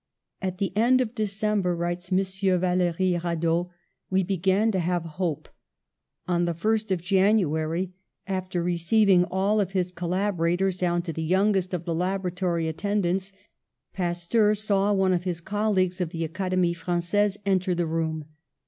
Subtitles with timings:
[0.41, 2.17] "At the end of December," writes M.
[2.59, 3.69] Vallery Radot,
[4.09, 5.47] "we began to have hope.
[6.27, 7.93] On the 1st of January,
[8.25, 13.31] after receiving all of his collaborators down to the youngest of the laboratory attend ants,
[13.93, 18.25] Pasteur saw one of his colleagues of the Academie Frangaise enter the room.